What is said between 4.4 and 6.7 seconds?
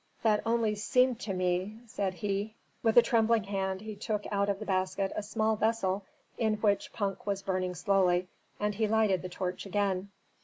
of the basket a small vessel in